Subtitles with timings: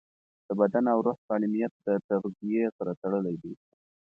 [0.47, 3.53] د بدن او روح سالمیت د تغذیې سره تړلی دی.